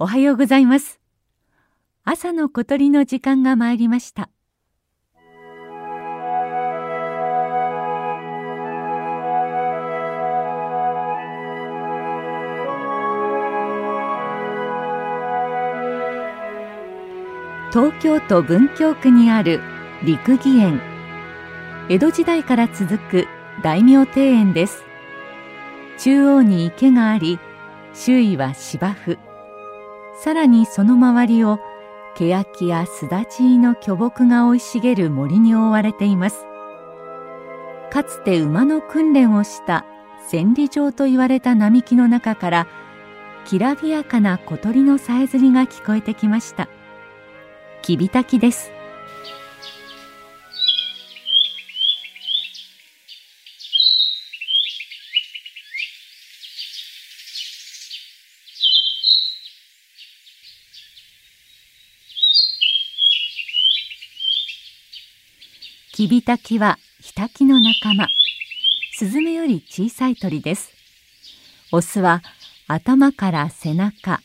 [0.00, 1.00] おはようございます。
[2.04, 4.30] 朝の小鳥の時間が参りました。
[17.72, 19.60] 東京都文京区にある
[20.04, 20.80] 陸義園。
[21.88, 23.26] 江戸時代から続く
[23.64, 24.84] 大名庭園です。
[25.98, 27.40] 中央に池があり
[27.94, 29.27] 周囲は芝生。
[30.22, 31.60] さらにその周りを
[32.16, 36.44] 欅やすだちの巨木が生い茂る森に覆われています。
[37.90, 39.84] かつて馬の訓練をした
[40.28, 42.66] 千里城と言われた並木の中から
[43.44, 46.68] きらびやかな小鳥のさえずりが聞こえてきました。
[47.80, 48.77] きびたきです。
[65.98, 68.06] キビタキはヒタキの仲間。
[68.92, 70.70] スズメより小さい鳥です。
[71.72, 72.22] オスは
[72.68, 74.20] 頭から背中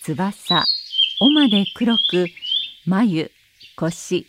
[0.00, 0.64] 翼
[1.20, 2.28] 尾まで黒く
[2.86, 3.30] 眉
[3.76, 4.26] 腰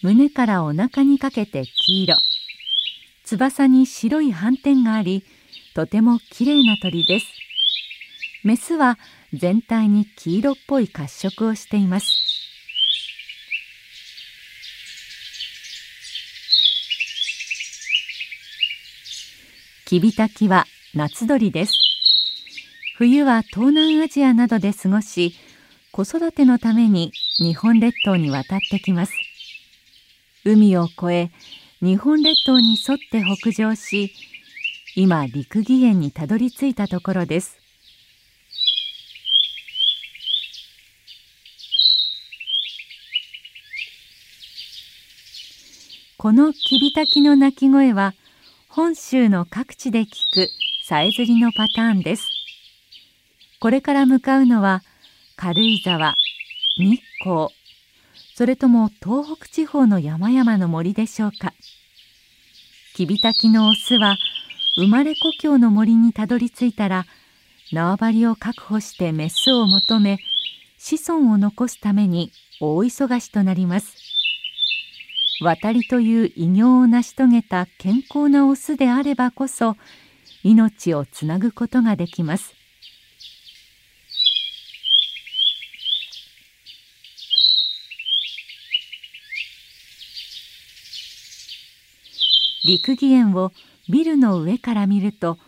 [0.00, 2.18] 胸からお腹にかけて黄色。
[3.24, 5.24] 翼に白い斑点があり
[5.74, 7.26] とてもきれいな鳥です。
[8.44, 8.96] メスは
[9.32, 12.17] 全体に黄色っぽい褐色をしています。
[19.88, 21.72] キビタキは夏鳥です。
[22.98, 25.32] 冬は東南アジアなどで過ごし
[25.92, 29.14] 子育てのために日本列島に渡ってきます。
[30.44, 31.30] 海を越え
[31.80, 34.12] 日本列島に沿って北上し
[34.94, 37.56] 今陸義園にたどり着いたところです。
[46.18, 48.12] このキビタキの鳴き声は
[48.70, 50.48] 本州の各地で聞く
[50.84, 52.28] さえずりのパターンです。
[53.60, 54.82] これから向かうのは
[55.36, 56.14] 軽井沢、
[56.76, 57.48] 日光、
[58.34, 61.54] それとも東北地方の山々の森でしょうか。
[62.94, 64.18] キビタキのオスは
[64.76, 67.06] 生まれ故郷の森にたどり着いたら
[67.72, 70.18] 縄張りを確保してメスを求め
[70.76, 74.07] 子孫を残すために大忙しとなります。
[75.40, 79.76] 渡りという偉業を成し遂げた健康なオスであればこそ
[80.42, 82.54] 命をつなぐことができます。
[92.64, 93.52] 陸義園を
[93.88, 95.38] ビルの上から見ると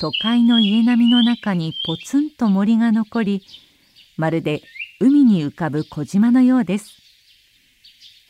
[0.00, 3.42] 都会の家並みの中にポツンと森が残り
[4.16, 4.62] まるで
[5.00, 7.01] 海に浮かぶ小島のようです。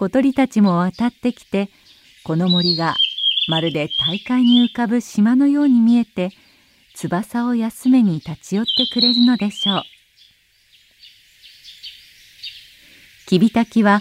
[0.02, 1.70] 小鳥たちも渡ってきて
[2.24, 2.96] この森が
[3.46, 6.30] まるで大海に浮かぶ島のように見えて
[6.96, 9.82] 翼を休めに立ち寄ってくれるのでしょう。
[13.28, 14.00] キビタキは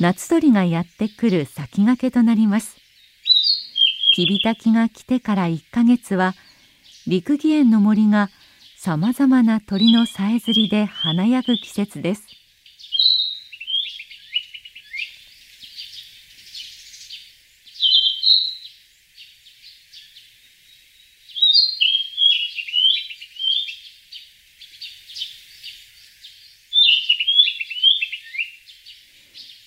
[0.00, 2.78] 夏鳥がやってくる先駆けとなります。
[4.12, 6.32] キビタキが来てから1ヶ月は
[7.06, 8.30] 陸義園の森が
[8.78, 12.41] さまざまな鳥のさえずりで華やぐ季節です。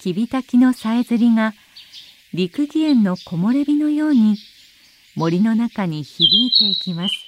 [0.05, 1.55] キビタキのさえずりが
[2.31, 4.37] 陸義園の木漏れ日のように
[5.15, 7.24] 森の中に響いていきます。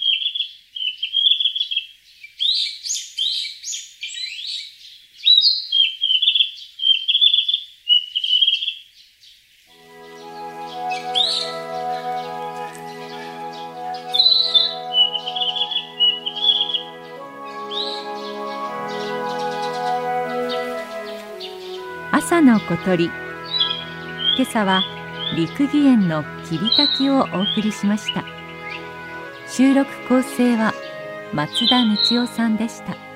[22.17, 23.11] 朝の小鳥。
[24.35, 24.81] 今朝は
[25.35, 28.25] 陸義園のきびたきをお送りしました。
[29.47, 30.73] 収録構成は
[31.31, 33.06] 松田道夫さんでした。